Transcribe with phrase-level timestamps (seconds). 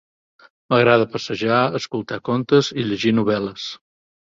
[0.73, 3.71] M'agrada passejar, escoltar contes i llegir novel·les.